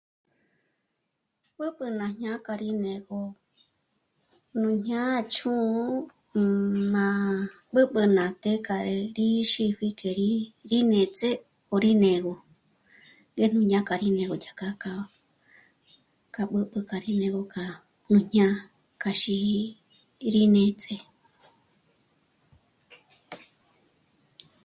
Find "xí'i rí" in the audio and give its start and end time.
19.21-20.43